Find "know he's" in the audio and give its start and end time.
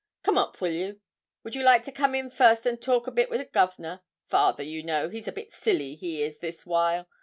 4.81-5.27